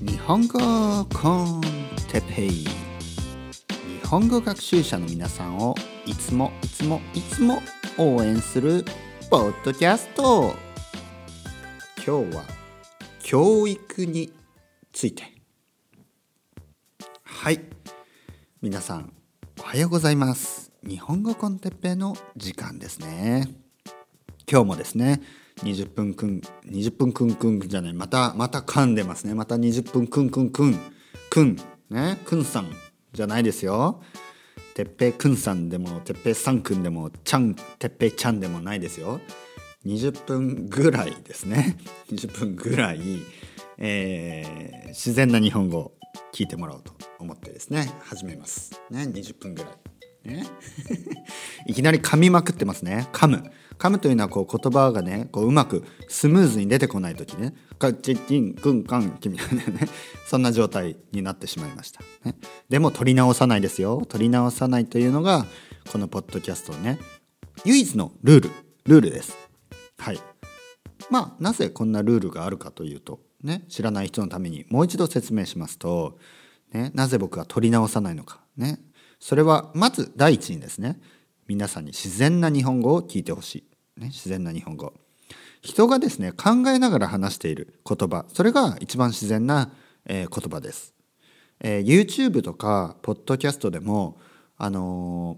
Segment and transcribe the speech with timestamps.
[0.00, 0.58] 日本語
[1.06, 1.60] コン
[2.10, 2.50] テペイ。
[2.50, 2.68] 日
[4.04, 5.74] 本語学習者の皆さんを
[6.04, 7.62] いつもいつもいつも
[7.96, 8.84] 応援する
[9.30, 10.54] ポッドキャスト。
[12.06, 12.44] 今日は
[13.22, 14.32] 教育に
[14.92, 15.24] ついて。
[17.22, 17.60] はい。
[18.60, 19.12] 皆さん
[19.60, 20.72] おはようございます。
[20.86, 23.48] 日本語コンテッペの時間ですね。
[24.50, 25.22] 今日もですね
[25.62, 29.34] 20分くん20分くんくんじゃないまたまた噛んでますね。
[29.34, 30.78] また20分くんくんくん
[31.30, 31.56] くん
[31.90, 32.18] ね？
[32.24, 32.70] くんさん
[33.12, 34.02] じゃないですよ。
[34.74, 39.20] てっぺいくんさんでもてっぺいさんくんでもちゃんてっぺいちゃんでもないですよ。
[39.86, 41.76] 20分ぐらいですね。
[42.10, 43.00] 20分ぐらい、
[43.78, 45.92] えー、自然な日本語を
[46.32, 47.92] 聞いてもらおうと思ってですね。
[48.02, 48.80] 始めます。
[48.90, 49.68] ね？20分ぐら
[50.24, 50.28] い。
[50.28, 50.46] ね？
[51.66, 53.08] いきなり噛みまくってますね。
[53.12, 53.50] 噛む。
[53.78, 57.54] 噛むというのはこう言葉がねこううまくスムーズに出てこない時ね。
[57.78, 59.88] カッチッチングンカンキみたいなね
[60.28, 62.36] そんな状態になってしまいました、ね、
[62.68, 64.04] でも取り直さないですよ。
[64.08, 65.46] 取り直さないというのが
[65.90, 66.98] このポッドキャストのね
[67.64, 68.50] 唯一のルール。
[68.84, 69.36] ルールです。
[69.98, 70.20] はい。
[71.10, 76.18] まあなぜこんなルールがあるかというとね知らない人のためにもう一度説明しますと、
[76.72, 78.40] ね、なぜ僕は取り直さないのか。
[78.56, 78.78] ね。
[79.18, 81.00] それはまず第一にですね
[81.48, 83.64] 皆さんに自然な日本語を聞いてほし
[83.96, 84.00] い。
[84.00, 84.92] ね、自然な日本語。
[85.62, 89.70] 人がですね考えながら話している言葉それが一番自然な、
[90.06, 90.92] えー、言葉です、
[91.60, 94.18] えー、YouTube とかポッドキャストでも
[94.58, 95.36] あの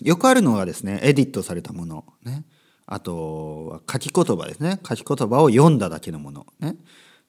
[0.00, 2.04] ー、よくあるのがですねエディットされたもの。
[2.24, 2.44] ね。
[2.86, 4.80] あと書き言葉ですね。
[4.86, 6.46] 書き言葉を読んだだけのもの。
[6.58, 6.76] ね。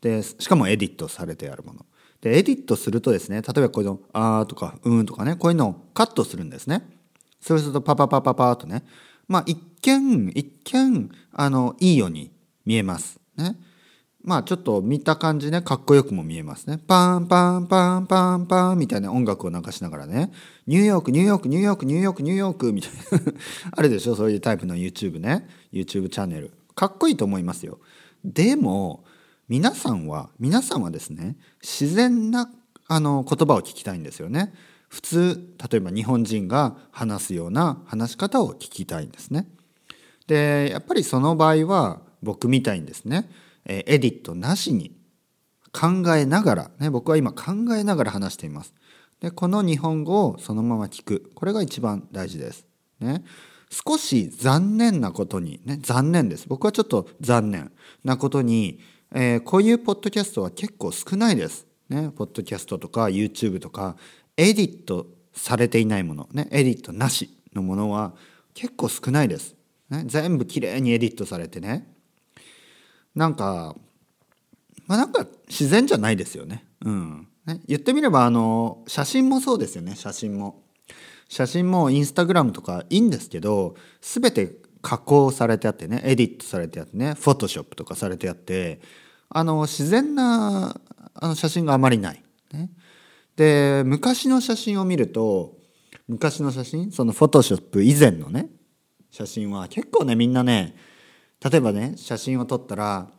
[0.01, 1.85] でしかもエディットされてあるもの。
[2.21, 6.87] でエディットするとですね例えばこういうの「あ」とか「うん」とかねこういうのをカットするんですね。
[7.43, 8.83] そうするとパパパパパーとね
[9.27, 12.31] まあ一見一見あのいいように
[12.65, 13.57] 見えますね。
[14.23, 16.79] まあちょっと見た感じねかっこよくも見えますね。
[16.87, 20.31] パンパンパンパンパンみたいな音楽を流しながらね
[20.65, 23.33] ニューヨークニューヨークニューヨークニューヨークニューヨークみたいな
[23.75, 27.79] あるでしょそういうタイプの YouTube ね YouTube チャンネルかっこいいと思いますよ。
[28.23, 29.03] でも
[29.49, 32.49] 皆さんは皆さんはですね自然な
[32.87, 34.53] あの言葉を聞きたいんですよね。
[34.93, 39.47] 普通例えば日本人が話すような話し方を聞きたいんですね。
[40.27, 43.27] でやっぱりその場合は僕みたいにですね
[43.65, 44.95] エディットなしに
[45.71, 48.75] 考えながら、ね、僕は今考えながら話しています。
[49.19, 52.67] でこの日本語をそのまま聞くこれが一番大事です。
[52.99, 53.23] ね、
[53.71, 57.71] 少し残念なことに、ね、残念です僕はちょっと残念
[58.03, 58.79] なことに、
[59.11, 61.65] えー、こういうポッドキャストは結構少ないです。
[61.89, 63.97] ね、ポッドキャストとか YouTube とか
[64.37, 68.13] エディットされていないもの、ね、エディットなしのものは
[68.53, 69.55] 結構少ないです。
[69.89, 71.87] ね、全部きれいにエディットされてね
[73.15, 73.75] なんか
[74.87, 76.65] まあなんか自然じゃないですよね。
[76.83, 80.63] うんね、言ってみればあの写真もそうですよね写真も。
[81.29, 88.81] 写真もインスタグラムとかいいんですけど全て加工されてあってねエディットされてあってねフォトショップとかされてあって
[89.29, 90.79] あの自然な
[91.15, 92.23] あの写真があまりない。
[92.53, 92.69] ね、
[93.35, 95.57] で昔の写真を見ると
[96.07, 98.49] 昔の写真そのフォトショップ以前のね
[99.09, 100.75] 写真は結構ねみんなね
[101.43, 103.09] 例えばね写真を撮ったら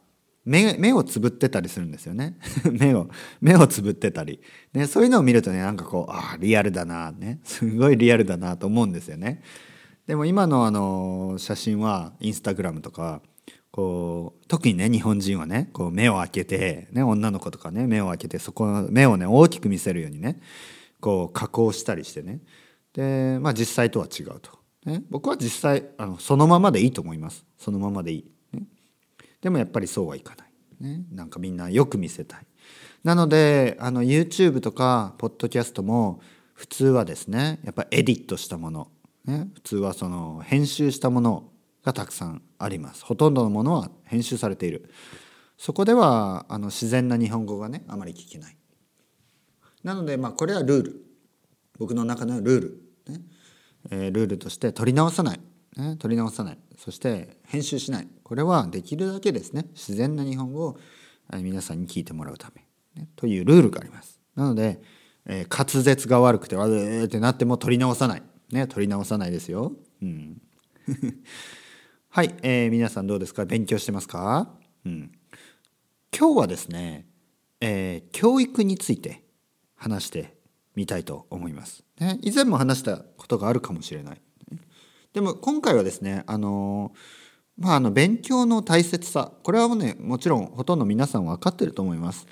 [0.45, 2.37] 目目をつぶってたりするんですよね。
[2.71, 3.09] 目を
[3.41, 4.41] 目をつぶってたり、
[4.75, 7.41] ね、そういうのを見るとねなんかこうああリアルだなね。
[7.45, 9.43] すごいリアルだなと思うんですよね。
[10.07, 13.23] でも今のあの写真はインスタグラムとか
[13.75, 20.41] こう特にね日本人はねこう目を開けて、ね、女の子とかね目を開けてそこ目をね大きく見せるようにね
[21.01, 22.39] こう加工したりしてね。
[22.93, 24.53] でまあ実際とは違うと、
[24.85, 27.45] ね、僕は実際あのそのままでいいと思います。
[27.59, 28.63] そのままでいい、ね、
[29.41, 30.49] でもやっぱりそうはいかない、
[30.81, 32.47] ね、なんかみんなよく見せたい。
[33.03, 36.21] なのであの YouTube とかポッドキャストも
[36.53, 38.89] 普通はですねやっぱエディットしたもの、
[39.25, 41.51] ね、普通はその編集したもの
[41.85, 43.05] がたくさんあります。
[43.05, 44.91] ほとんどのものは編集されている。
[45.59, 48.57] そこではあの自然な日本語がねあまり聞けない。
[49.83, 51.05] なのでまあこれはルール。
[51.79, 53.21] 僕の中のルール、ね。
[53.91, 55.41] えー、ルールとして取り直さない、
[55.77, 56.59] ね、取り直さない。
[56.79, 58.09] そして編集しない。
[58.23, 59.67] これはできるだけですね。
[59.75, 60.79] 自然な日本語を
[61.33, 62.65] 皆さんに聞いてもらうため、
[62.95, 64.21] ね、というルールがあります。
[64.37, 64.81] なので、
[65.27, 68.23] えー、滑舌が悪くてわーってなっても取り直さない。
[68.51, 68.67] ね。
[68.67, 69.73] 取り直さないですよ。
[70.01, 70.41] うん。
[72.15, 73.45] はい、えー、皆さんどうですか？
[73.45, 74.49] 勉強してますか、
[74.87, 75.11] うん、
[76.17, 77.09] 今日はですね、
[77.61, 79.25] えー、教育について
[79.75, 80.37] 話して
[80.77, 84.23] みたいと思います、ね、以前も話したことがあるかもしれない。
[85.13, 86.93] でも今回はですねあの
[87.59, 92.29] まああの勉強の大切さこれはもねもちろんほとんど皆さん分かってると思います。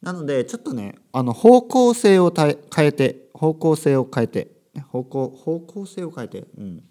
[0.00, 2.56] なのでちょっとねあの方向性を変
[2.86, 4.52] えて方向性を変えて
[4.92, 6.84] 方向方向性を変えて、うん。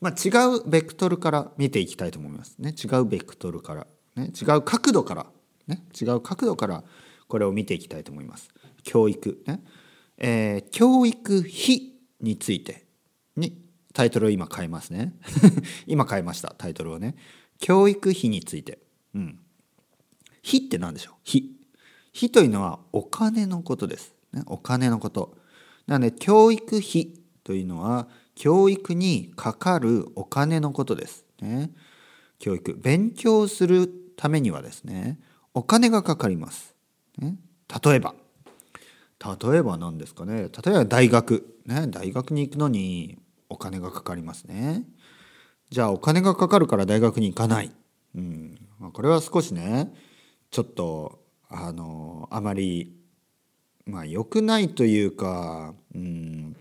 [0.00, 2.74] まあ、違うベクトルから見ていきたいと思いますね。
[2.82, 3.86] 違うベクトルから、
[4.16, 5.26] ね、違う角度から、
[5.66, 6.84] ね、違う角度から
[7.28, 8.48] これを見ていきたいと思います。
[8.82, 9.42] 教育。
[9.46, 9.62] ね、
[10.18, 12.86] えー、教育費について
[13.36, 13.60] に
[13.92, 15.14] タイトルを今変えますね。
[15.86, 17.14] 今変えましたタイトルをね。
[17.58, 18.78] 教育費について。
[19.14, 19.38] うん。
[20.46, 21.14] 費って何でしょう？
[21.28, 21.50] 費
[22.16, 25.36] 費というのはお金のことです、ね、お金のこと。
[25.86, 27.12] なので教育費
[27.44, 28.08] というのは
[28.40, 31.26] 教育にかかるお金のことです。
[31.42, 31.72] ね。
[32.38, 32.72] 教育。
[32.72, 35.20] 勉強するためにはですね
[35.52, 36.74] お金がかかります、
[37.18, 37.36] ね、
[37.84, 38.14] 例えば。
[39.20, 40.44] 例えば何ですかね。
[40.44, 41.54] 例えば大学。
[41.66, 41.86] ね。
[41.88, 43.18] 大学に行くのに
[43.50, 44.84] お金がかかりますね。
[45.68, 47.70] じゃあお金がかかるから大学に行かない、
[48.14, 48.58] うん。
[48.78, 49.92] まあ、これは少しね
[50.50, 51.20] ちょっと
[51.50, 52.96] あのあまり
[53.84, 56.56] まあ良くないというか、うん。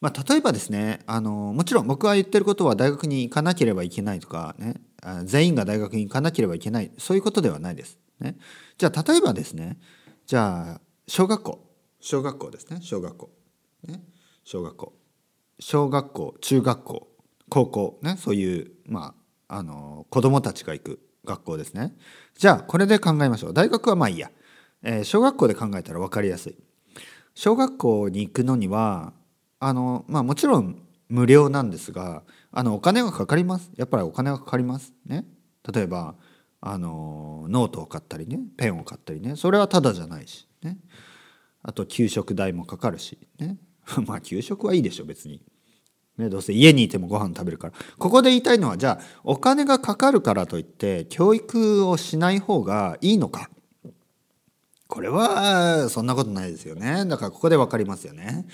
[0.00, 4.74] まあ、例えばですねあのもちろん僕が言ってることは大学に行かなければいけないとかね
[5.24, 7.98] 全員が大学に行かなければいけないそういうことではないです。
[8.18, 8.36] ね、
[8.76, 9.78] じゃあ例えばですね
[10.26, 11.66] じゃあ小学校。
[12.00, 12.78] 小学校ですね。
[12.82, 13.30] 小学校、
[13.84, 14.02] ね、
[14.44, 14.92] 小学校。
[15.58, 17.08] 小学校中学校
[17.48, 17.98] 高校。
[18.02, 18.16] ね。
[18.18, 19.14] そういうま
[19.48, 21.94] ああの子供たちが行く学校ですね。
[22.36, 23.54] じゃあこれで考えましょう。
[23.54, 24.30] 大学はまあいいや、
[24.82, 26.56] えー、小学校で考えたら分かりやすい。
[27.34, 29.12] 小学校に行くのには
[29.60, 33.70] あのまあもちろん無料なんですがあのお金がかかります。
[33.76, 34.94] やっぱりお金がかかります。
[35.06, 35.26] ね。
[35.72, 36.14] 例えば
[36.60, 40.78] あのノートを買ったりねペンを買ったりねそれはただじゃないしね。
[41.62, 43.58] あと給食代もかかるしね。
[44.06, 45.42] まあ給食はいいでしょ別に。
[46.16, 47.74] ね、どうせ家にいてもご飯食べるから。
[47.98, 53.50] ここで言いたいのはじゃあお金がかかるからといって教育をしない方がいいのか。
[54.86, 57.04] これはそんなことないですよね。
[57.06, 58.46] だからここで分かりますよね。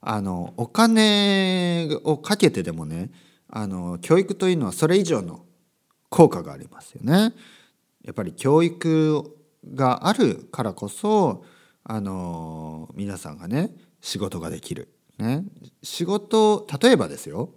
[0.00, 3.10] あのお金をかけてでもね
[3.48, 5.44] あの教育というのはそれ以上の
[6.08, 7.34] 効果がありますよね。
[8.04, 9.36] やっぱり教育
[9.74, 11.44] があるからこそ
[11.84, 15.44] あの皆さんがね仕事ができる、ね、
[15.82, 17.50] 仕事例えばですよ。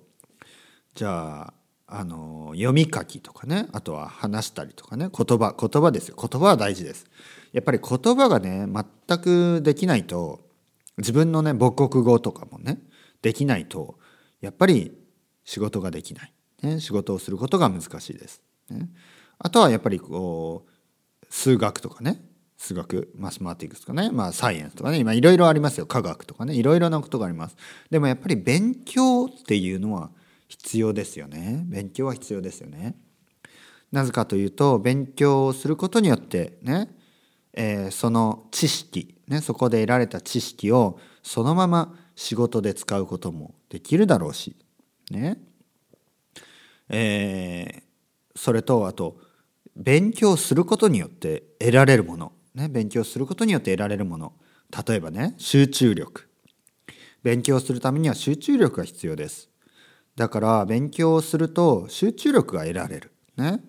[0.96, 1.54] じゃあ
[1.94, 6.16] あの読み書きとかねあとは話したりとかね言葉言葉ですよ。
[6.18, 7.06] 言葉は大事です。
[7.54, 10.51] やっぱり言葉がね全くできないと
[10.98, 12.80] 自分のね母国語とかもね
[13.22, 13.98] できないと
[14.42, 14.94] やっぱり
[15.44, 18.90] 仕事ができない、ね、仕事をすることが難しいです、ね、
[19.40, 22.22] あとはやっぱりこう数学とかね。
[22.58, 25.00] 数学マスマティクスとかね、まあ、サイエンスとかね。
[25.00, 25.88] 今いろいろありますよ。
[25.88, 26.54] 科学とかね。
[26.54, 27.56] いろいろなことがあります。
[27.90, 30.12] でもやっぱり勉強っていうのは
[30.48, 31.64] 必要ですよね。
[31.66, 32.96] 勉強は必要ですよね。
[33.92, 36.90] なぜかというと勉強をすることによってね、
[37.54, 44.56] えー、その知識ねそこで得られた知識をそのまま仕事で使うこともできるだろうし
[45.10, 45.38] ね。
[46.90, 49.18] えー、それとあと
[49.76, 52.34] 勉強することによって得られるもの。
[52.54, 54.34] ね、勉強することによって得られるもの。
[54.86, 56.28] 例えばね集中力。
[57.24, 59.50] 勉強するためには集中力が必要です。
[60.18, 63.14] だから勉強をすると集中力が得られる。
[63.38, 63.62] ね、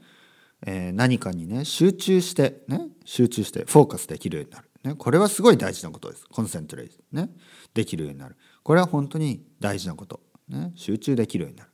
[0.66, 6.24] えー、何かにね集中してね集中してフォーカスできるようになる、ね、これはすごい大事なことです。
[6.26, 6.98] コンセントレイズ。
[7.12, 7.30] ね。
[7.74, 8.36] できるようになる。
[8.62, 11.70] これは本当に大事なこと、ね、集中できるようになる。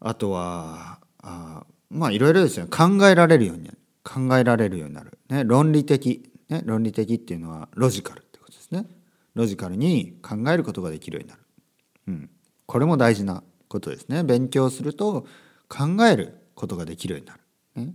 [0.00, 2.66] あとはあまあいろいろですね。
[2.66, 3.78] 考えられるようになる。
[4.04, 8.86] 考えられるようになる、ね、論理的、ね、論理的っていうのはロジカルってことですね。
[9.34, 11.40] ロジカルに考えることができるようになる、
[12.08, 12.30] うん、
[12.66, 14.22] これも大事なことですね。
[14.22, 15.26] 勉強すると
[15.68, 17.40] 考えることができるようになる、
[17.86, 17.94] ね、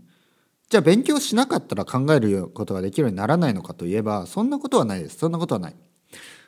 [0.69, 5.17] じゃあ勉強しなかったら考えることができるようにならないのかといえばそんなことはないです。
[5.17, 5.75] そんなことはない。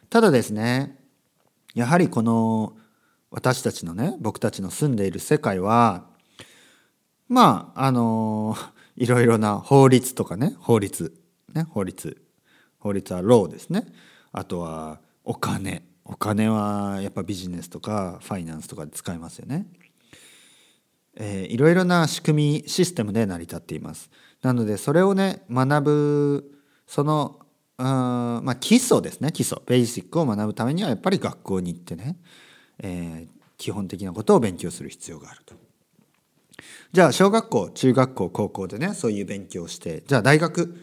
[0.09, 0.95] ただですね
[1.73, 2.77] やはりこの
[3.31, 6.05] 私たちのね僕たちの住んでいる世界は
[7.27, 8.55] まああの
[8.95, 11.17] いろいろな法律とかね法律
[11.53, 12.21] ね法律
[12.77, 13.87] 法律はローですね。
[14.31, 15.83] あとはお金。
[16.03, 19.67] お金はやっぱビジネスとかファイナンスとかで使いますよね。
[21.15, 24.09] えー、いろいろな仕組みシステムで成り立っています。
[24.41, 26.51] なのでそれをね学ぶ
[26.87, 27.39] その
[27.77, 29.31] あまあ基礎ですね。
[29.31, 29.61] 基礎。
[29.65, 32.17] ベーシックを学ぶためにはやっぱり学校に行ってね、
[32.79, 35.55] えー、基本的なことを勉強する必要があると。
[36.91, 40.77] じゃあ小学校中学校高校でねそういう勉強をしてじゃあ大学。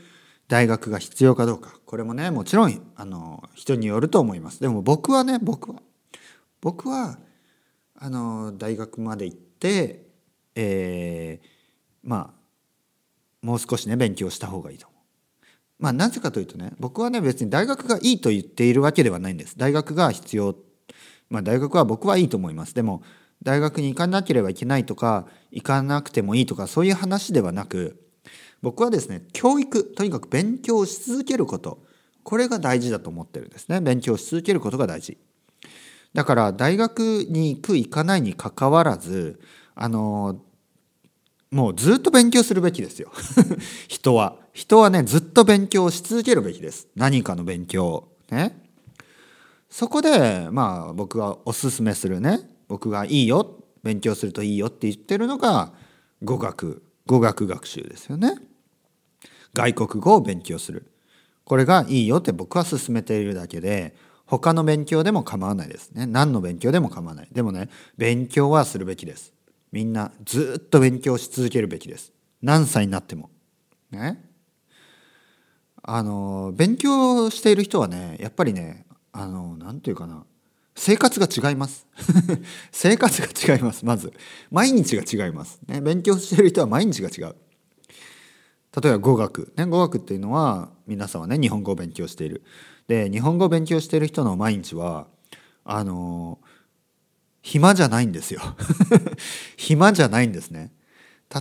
[0.49, 1.79] 大学が必要かどうか。
[1.85, 4.61] これもねもちろんあの人によると思います。
[4.61, 5.83] でも僕はね僕は
[6.63, 7.19] 僕は
[7.95, 10.08] あの大学まで行って、
[10.61, 11.47] えー、
[12.03, 15.00] まあもう少しね勉強した方がいいと思う。
[15.79, 19.57] まあなぜかというとね僕はね別に大学がいいと言っているわけではないんです。
[19.57, 20.57] 大学が必要。
[21.31, 22.75] まあ大学は僕はいいと思います。
[22.75, 23.03] でも
[23.45, 28.03] 大学に行かなければいけないとか行かなくてもいいとかそういう話ではなく
[28.61, 31.87] 僕はですね教育とにかく勉強し続けること。
[32.25, 33.81] これが大事だと思ってるんですね。
[33.81, 35.19] 勉強し続けることが大事。
[36.15, 36.99] だから大学
[37.29, 39.41] に行く行かないにかかわらず
[39.77, 40.41] あの
[41.50, 43.11] もうずっと勉強するべきですよ。
[43.88, 44.37] 人は。
[44.52, 46.88] 人はねずっと勉強し続けるべきです。
[46.95, 48.59] 何かの勉強ね。
[49.71, 52.40] そこでまあ僕がおすすめするね。
[52.69, 53.64] 僕がいいよ。
[53.83, 55.73] 勉強するといいよって言ってるのが
[56.23, 56.83] 語学。
[57.07, 58.35] 語学学習ですよね。
[59.55, 60.93] 外国語を勉強する。
[61.45, 66.05] これがいいよって僕は勧めているだけで他の勉強でも構わないですね。
[66.05, 67.28] 何の勉強でも構わない。
[67.33, 69.33] でもね勉強はするべきです。
[69.73, 72.13] みんなずっと勉強し続けるべきです。
[72.43, 73.31] 何歳になっても。
[73.91, 74.25] ね。
[75.83, 80.25] あの勉強している人はねやっぱりねあの何て言うかな。
[80.75, 81.87] 生活が違います。
[82.71, 84.13] 生活が違いますまず。
[84.51, 87.35] 毎日が違います、ね、勉強してる人は毎日が違う。
[88.81, 92.43] 例えば語学、ね、語学っていうのは皆さんはね日本語を勉強している。
[92.87, 95.09] で日本語を勉強している人の毎日は
[95.65, 96.39] あの
[97.49, 98.43] 暇じゃないんですよ。
[99.57, 100.71] 暇じゃないんですね。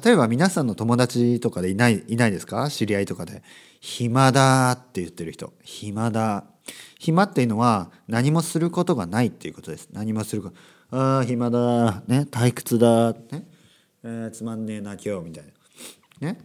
[0.03, 2.69] 例えば皆さんの友達とかでいないいないですか？
[2.69, 3.43] 知り合いとかで。
[3.81, 5.53] 暇だって言ってる人。
[5.63, 6.45] 暇だ。
[6.97, 9.89] 暇っていうのは何もすることがないっていうことです。
[9.91, 10.55] 何もすること。
[10.97, 12.01] ああ暇だ。
[12.07, 12.25] ね？
[12.31, 13.11] 退屈だ。
[13.11, 13.45] ね、
[14.03, 15.43] えー、つまんねえな今日みたい
[16.21, 16.27] な。
[16.29, 16.39] ね？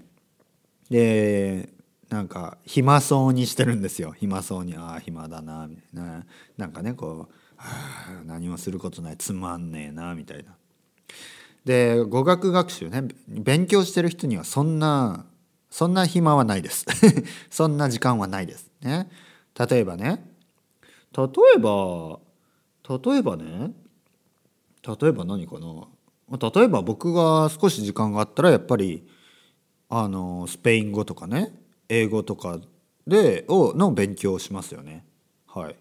[0.90, 1.69] で
[2.09, 4.12] なんか暇そうにしてるんですよ。
[4.19, 6.26] 暇そうにああ暇だなみたいな。
[6.57, 10.54] なんかねこうあ何もすることないつまんねえなみたいな。
[11.64, 15.26] で語学学習ね勉強してる人にはそんな
[15.71, 16.85] そんな暇はないです。
[17.50, 18.71] そんな時間はないです。
[18.83, 19.09] ね。
[19.71, 20.25] 例えばね
[21.16, 21.25] 例
[21.57, 22.19] えば
[22.88, 23.73] 例えばね
[24.87, 25.87] 例えば何かな。
[26.38, 29.07] 例えば僕が少し時間があったらやっぱり
[29.88, 31.54] あのスペイン語とかね
[31.88, 32.59] 英語とか
[33.07, 35.04] でをの勉強をしますよね。
[35.47, 35.76] はい。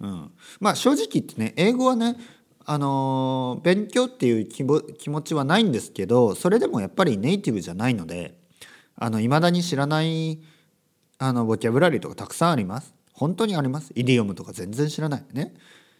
[0.00, 2.16] うん、まあ正直言ってね英語はね
[2.64, 8.38] あの勉強っていう気持ちはないんですけどそれでもやっぱりネイティブじゃないので
[9.20, 10.40] いまだに知らない
[11.18, 12.94] あのボキャブラリーとかたくさんあります。
[13.12, 13.90] 本当にあります。
[13.96, 15.24] イディオムとか全然知らない。
[15.32, 15.54] ね。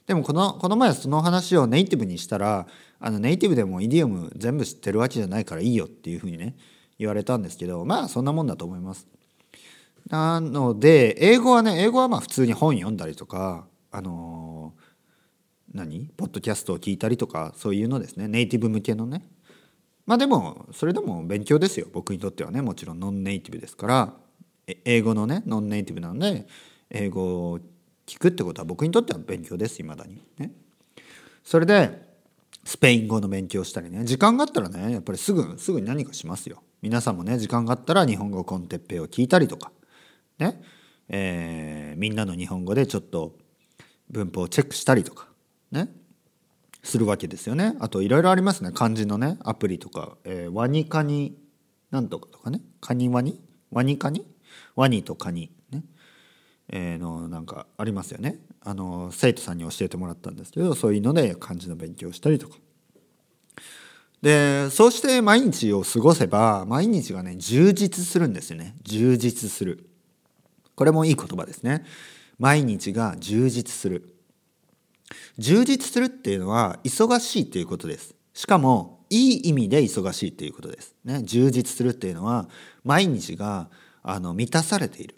[0.06, 2.66] でもこのこの前その話をネイティブにしたら
[3.00, 6.56] あのネイティブでもイディオム全部知ってるわけじゃないからいいよっていうふうにね
[6.98, 9.06] 言われたんですけどまあそんなもんだと思います。
[10.08, 14.74] なので英語はね英語はまあ普通に本読んだりとかあの、
[15.72, 16.10] 何？
[16.16, 18.28] ポッドキャストを聞いたりとかそういうのですね。
[18.28, 19.28] ネイティブ向けのね。
[20.06, 21.86] まあでもそれでも勉強ですよ。
[21.92, 22.62] 僕にとってはね。
[22.62, 24.14] もちろんノンネイティブですから。
[24.84, 26.46] 英語のねノンネイティブなので
[26.90, 27.58] 英語を
[28.06, 29.80] 聞くってことは僕にとっては勉強です。
[29.80, 30.22] いまだに。
[30.38, 30.52] ね。
[31.42, 32.06] それで
[32.64, 34.04] スペイン語の勉強したりね。
[34.04, 36.62] 時間があったらねやっぱりすぐすぐに何かしますよ。
[36.82, 39.72] 皆さんもね時間があったら日本語コンテッペイを聞いたりとか。
[40.38, 40.62] ね、
[41.08, 43.36] えー、みんなの日本語でちょっと
[44.10, 45.28] 文法をチェックしたりとか
[45.70, 45.88] ね
[46.82, 47.76] するわけですよね。
[47.80, 48.72] あといろいろありますね。
[48.72, 51.36] 漢字のねアプリとか、えー、ワニカニ
[51.90, 52.60] なんとかとかね。
[52.80, 53.40] カニワニ？
[53.70, 54.26] ワニカニ？
[54.76, 55.50] ワニとカニ。
[56.70, 58.38] えー、のなんかありますよね。
[58.60, 62.56] あの生徒さんに教えてもらったんですけどそういうので漢字の勉強をしたりとか。
[64.20, 68.76] でそうして毎日を過ごせば毎日がね充実するんですよね。
[68.82, 69.88] 充実する。
[70.74, 71.84] これもいい言葉ですね。
[72.38, 74.14] 毎日が充実する。
[75.38, 78.14] 充実するっていうのは忙しいっていうことです。
[78.34, 80.94] しかもいい意味で忙しいっていうことです。
[81.04, 82.48] ね充実するっていうのは
[82.84, 83.68] 毎日が
[84.02, 85.16] あの満たされている。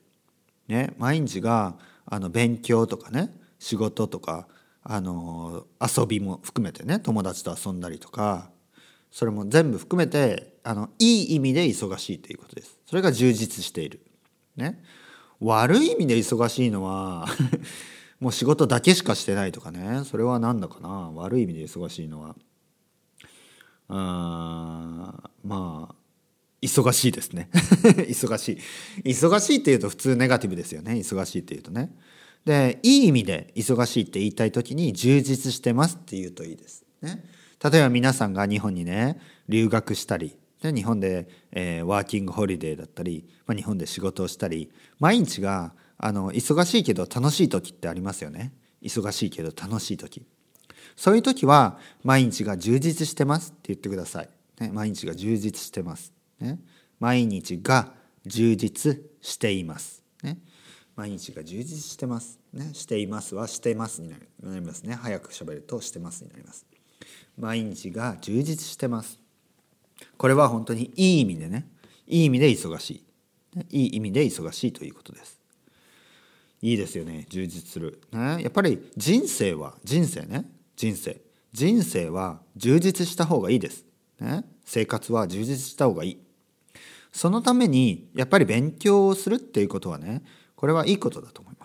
[0.69, 4.47] ね、毎日があの勉強とかね仕事とか
[4.83, 8.51] あの遊びも含めてね友達と遊んだりとか
[9.11, 12.79] それも全部含めてあのいい意味で忙しいということです。
[12.87, 14.01] それが充実している。
[14.57, 14.83] ね、
[15.41, 17.27] 悪い意味で忙しいのは
[18.21, 20.03] もう仕事だけしかしてないとかね。
[20.05, 20.89] それは何だかな。
[21.15, 22.37] 悪い意味で忙しいのは。
[23.89, 25.95] あまあ
[26.63, 27.49] 忙しいですね。
[28.09, 29.09] 忙しい。
[29.09, 30.93] 忙しいっていうと普通ネガティブですよね。
[30.93, 31.91] 忙しいっていうとね。
[32.45, 36.85] でいい意味で忙しいって言いたい時に充実してますって言うといいです。
[37.01, 37.25] ね。
[37.63, 39.19] 例えば皆さんが日本にね
[39.49, 48.53] 留学したりで日本で、えー、ワーキングホリデーだったり、まあ、日本で仕事をしたり毎日があの忙しいけど楽しい時ってありますよね。
[48.83, 50.27] 忙しいけど楽しい時。
[50.97, 54.29] そういう時は毎日が充実してますって言ってください、
[54.61, 56.13] ね、毎日が充実してます。
[56.41, 56.59] ね、
[56.99, 57.93] 毎日が
[58.27, 60.03] 充実しています。
[60.23, 60.39] ね
[60.97, 62.39] 毎日が充実してます。
[62.53, 64.95] ねしていますはしてますになりますね。
[64.95, 66.67] 早く喋るとしてますになります。
[67.39, 69.20] 毎日が充実してます。
[70.17, 71.67] これは本当にいい意味でね
[72.07, 73.05] いい意味で忙しい。
[73.71, 75.41] いい意味で忙しいということです。
[76.63, 80.45] いいですよね充実する、ね、やっぱり人生は人生ね
[80.77, 81.21] 人生。
[81.53, 83.85] 人生は充実した方がいいです、
[84.21, 86.19] ね、生活は充実した方がいい。
[87.13, 90.23] そのためにやっぱり勉強をするっていうことはね
[90.55, 91.60] これはいいことだと思います。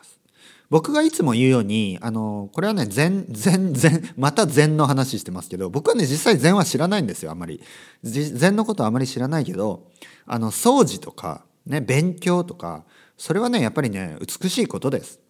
[0.76, 7.62] 僕がいつも言うようにあのこれはね禅禅禅また禅の話してますけど僕はね実際禅は知らないんですよあんまり。
[8.04, 9.90] 禅のことはあまり知らないけど
[10.26, 12.84] あの掃除とかね勉強とか
[13.16, 15.22] それはねやっぱりね美しいことです。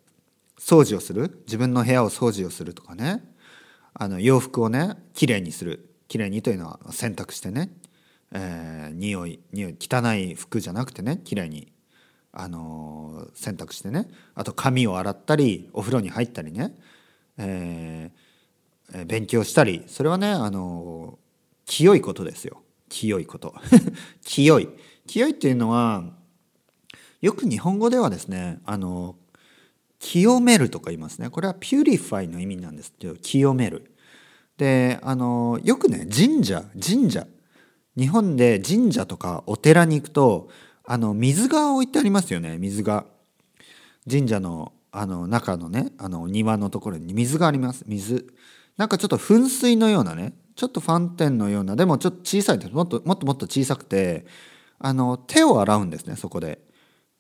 [0.60, 1.44] 掃除をする？
[1.46, 3.24] 自分の部屋を掃除をするとかね。
[3.94, 5.92] あの洋服をねきれいにする。
[6.08, 7.70] きれいにというのは洗濯してね。
[8.32, 11.72] えー、匂い匂い汚い服じゃなくてね綺麗に
[12.36, 14.08] あの、洗濯してね。
[14.34, 16.76] あと髪を洗ったりお風呂に入ったりね、
[17.38, 19.84] えー、勉強したり。
[19.88, 21.18] それはねあの、
[21.66, 22.62] 清いことですよ。
[22.90, 23.56] 清いこと。
[24.24, 24.70] 清い。
[25.08, 26.04] 清いっていうのは
[27.22, 29.16] よく日本語ではですねあの
[30.00, 31.30] 清めるとか言いますね。
[31.30, 33.92] これは purify の意味なんですけど清める。
[34.58, 37.28] であのよくね神社神社。
[37.98, 40.50] 日本で神社とかお寺に行くと
[40.88, 42.58] あの水が置いてありますよね。
[42.58, 43.06] 水が。
[44.10, 47.14] 神社のあの中のねあの庭のところに。
[47.14, 47.84] 水があります。
[47.88, 48.28] 水。
[48.78, 50.34] なんかちょっと噴水のようなね。
[50.56, 51.76] ちょっとファンテンのような。
[51.76, 52.72] でもちょっと小さいです。
[52.72, 54.26] もっともっともっと小さくて
[54.80, 56.60] あの手を洗うんですねそこで。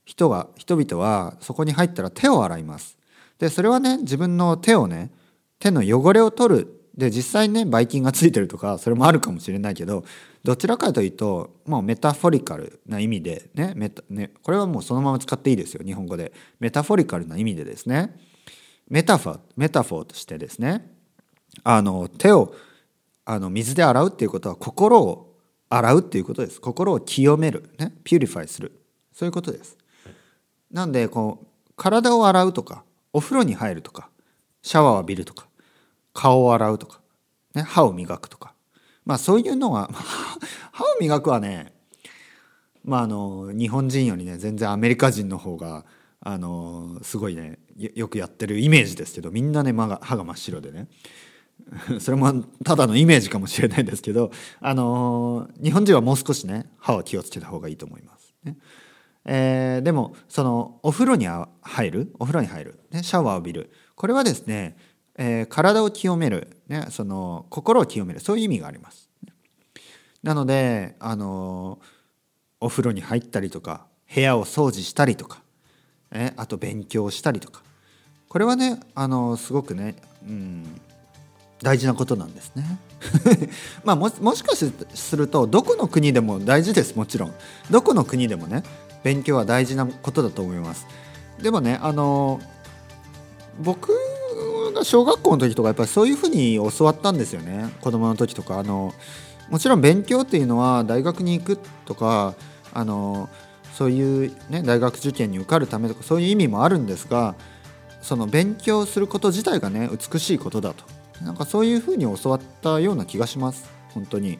[0.06, 2.98] 人が人々はそこに入ったら手を洗います。
[3.40, 5.12] でそれはね自分の手をね
[5.60, 10.06] 手の汚れを取るで実際ねばい菌がついてるとかそれもあるかもしれないけど
[10.44, 16.32] どちらかというともうメタフォリカルな意味でねメタねこれはもうそのまま使っていいですよ日本語で。
[16.60, 18.16] metaphorical な意味でですね。
[18.88, 20.90] メタファ metaphor としてですね。
[21.64, 22.54] あの手を
[23.26, 25.36] あの水で洗うっていうことは心を
[25.70, 26.62] 洗うっていうことです。
[26.62, 27.72] 心を清める。
[27.78, 27.94] ね。
[28.04, 28.72] purify する。
[29.12, 29.78] そういうことです。
[30.72, 34.10] なんでこう体を洗うとかお風呂に入るとか
[34.62, 35.48] シャワーを浴びるとか
[36.16, 37.02] 顔を洗うとか、
[37.54, 38.56] ね、歯を磨くとか。
[39.06, 39.92] まあそういうのは
[40.72, 41.74] 歯を磨くはね
[42.84, 45.86] まああの日本人よりね全然アメリカ人の方が
[46.22, 50.88] あのすごいねよくやってるイメージですけどみんなね歯が歯が真っ白でね。
[52.00, 58.34] それもただのイメージかもしれないですけどあの日本人はもう少しね歯は気をつけた方がいいと思います。
[58.44, 58.58] ね。
[59.28, 62.14] えー、でもそのお風呂に入る？
[62.20, 63.72] お風呂に入る、ね、シャワーを浴びる。
[63.96, 64.78] これはですね
[65.18, 69.10] えー、体を清める、ね、その心を清めるそういう意味があります。
[70.24, 71.80] なのであの
[72.60, 75.42] お風呂に入ったりとか部屋を掃除したりとか、
[76.12, 77.62] えあと勉強したりとか
[78.28, 79.96] これはねあのすごくね、
[80.28, 80.82] うん、
[81.62, 82.80] 大事なことなんですね。
[83.86, 87.34] まあももしかするとどこの国でも大事ですもちろん
[87.70, 88.64] どこの国でもね
[89.04, 90.88] 勉強は大事なことだと思います。
[91.42, 92.42] でもねあの
[93.60, 93.94] 僕
[94.76, 97.74] が小学校の時とかやっぱりそういうふうに教わったんですよね。
[97.82, 98.60] 子供の時とか。
[98.60, 98.94] あの
[99.50, 102.34] もちろん勉強っていうのは大学に行くとか
[102.74, 103.30] あの
[103.74, 107.36] そういう、ね、大学受験に受かるためとかそういう意味もあるんですが
[108.02, 110.84] その勉強すること自体がね美しいことだと。
[111.24, 113.70] なんかそういうふうに教わったような気がします。
[113.94, 114.38] 本当に。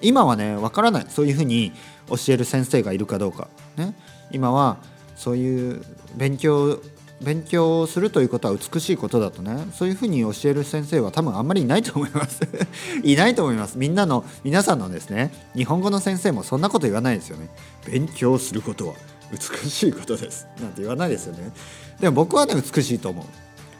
[0.00, 1.06] 今はねわからない。
[1.08, 1.72] そういうふうに
[2.08, 3.48] 教える先生がいるかどうか。
[3.76, 3.94] ね。
[4.30, 4.78] 今は
[5.16, 5.82] そういう
[6.16, 6.80] 勉強
[7.20, 9.66] 勉強するということは美しいことだとね。
[9.72, 12.40] そういうふうに教える先生は多分あんまりいないと思います。
[13.02, 13.76] いないと思います。
[13.76, 15.32] みんなの皆さんのですね。
[15.56, 17.48] 日本語の先生もそんなこと言わないですよね。
[17.86, 18.94] 勉強することは
[19.32, 20.46] 美しいことです。
[20.60, 21.52] なんて言わないですよね。
[22.00, 23.24] でも僕はね美しいと思う。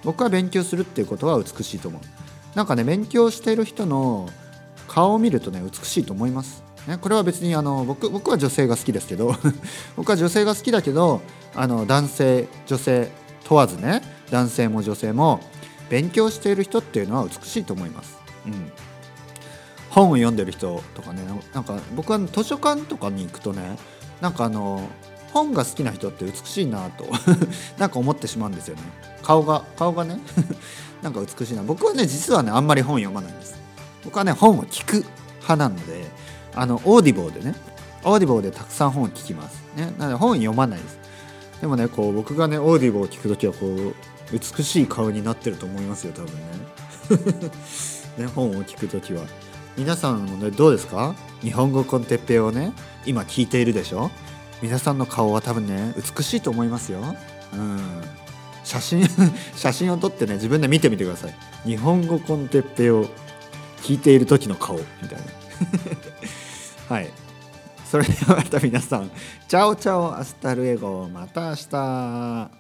[0.03, 2.01] 僕は勉強するっていうことは美しいと思う。
[2.57, 4.29] なんかね勉強している人の
[4.89, 6.65] 顔を見るとね美しいと思います。
[6.89, 9.37] ね、これは別にあの僕僕は女性が好きですけど。
[9.97, 11.21] 僕は女性が好きだけど
[11.55, 13.11] あの男性女性
[13.49, 15.41] 問わずね男性も女性も
[15.89, 18.19] 勉強している人っていうのは美しいと思います。
[18.47, 18.71] うん、
[19.89, 21.23] 本を読んでる人とかね
[21.55, 23.79] なんか僕は図書館とかに行くとね
[24.21, 24.87] なんかあの
[25.33, 27.07] 本が好きな人って美しいなと
[27.79, 28.83] なんか思ってしまうんですよね。
[29.23, 30.21] 顔が顔がね
[31.01, 31.63] なんか美しいな。
[31.63, 33.57] 僕はね実はねあんまり本読まないんです。
[34.05, 35.07] 僕はね本を聞く
[35.37, 36.05] 派なので
[36.55, 37.55] あのオーディボーでね
[38.05, 39.63] オーディボーでたくさん本を聞きます。
[39.75, 39.95] ね。
[39.99, 40.98] なので本読まないです。
[41.61, 43.95] でもねこう僕がねオーディブを聞く時はこう
[44.33, 46.41] 美しい顔になってると思いますよ多分ね。
[48.19, 49.23] ね本を聞く時は。
[49.77, 51.15] 皆さんもねどうですか？
[51.41, 52.73] 日本語コンテッペをね
[53.07, 54.11] 今聞いているでしょ？
[54.61, 57.01] 皆さんの顔は多分ね美しいと思いますよ。
[57.55, 57.81] うん。
[58.65, 59.09] 写真
[59.57, 61.35] 写真を撮ってね自分で見てみてください。
[61.65, 63.07] 日本語コンテッペを
[63.83, 65.25] 聞いている時の顔みたいな。
[66.97, 67.11] はい。
[67.89, 69.11] それではまた皆さん、
[69.49, 72.58] チャオチャオアスタルエゴ、また明日。